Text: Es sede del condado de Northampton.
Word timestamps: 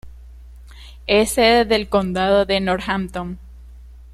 Es 1.05 1.33
sede 1.33 1.63
del 1.65 1.87
condado 1.87 2.45
de 2.47 2.59
Northampton. 2.59 3.37